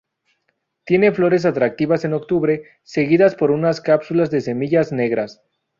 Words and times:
Tiene 0.83 1.11
flores 1.11 1.45
atractivas 1.45 2.05
en 2.05 2.13
octubre, 2.15 2.63
seguidas 2.81 3.35
por 3.35 3.51
unas 3.51 3.81
cápsulas 3.81 4.31
de 4.31 4.41
semillas 4.41 4.91
negras. 4.91 5.43